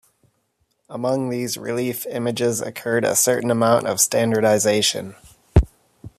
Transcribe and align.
Among 0.89 1.29
these 1.29 1.57
relief 1.59 2.07
images 2.07 2.59
occurred 2.59 3.05
a 3.05 3.15
certain 3.15 3.51
amount 3.51 3.85
of 3.85 3.99
standardization. 3.99 5.13